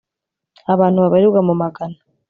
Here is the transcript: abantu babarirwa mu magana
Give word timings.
abantu 0.73 0.97
babarirwa 1.03 1.39
mu 1.47 1.53
magana 1.61 1.97